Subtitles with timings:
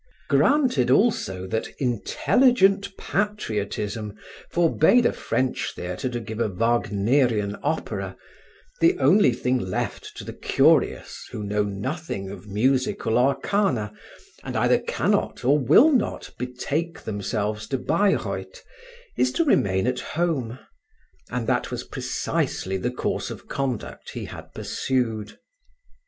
[0.29, 4.17] Granted also that intelligent patriotism
[4.49, 8.17] forbade a French theatre to give a Wagnerian opera,
[8.79, 13.93] the only thing left to the curious who know nothing of musical arcana
[14.43, 18.63] and either cannot or will not betake themselves to Bayreuth,
[19.15, 20.57] is to remain at home.
[21.29, 25.37] And that was precisely the course of conduct he had pursued.